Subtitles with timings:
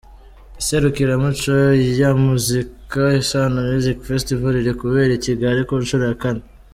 [0.61, 1.55] Iserukiramuco
[2.01, 6.43] ya muzika, Isaano Music Festival’ riri kubera i Kigali ku nshuro ya kane.